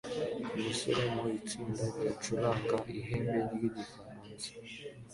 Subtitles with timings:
[0.55, 4.47] Umusore mu itsinda ryacuranga Ihembe ryigifaransa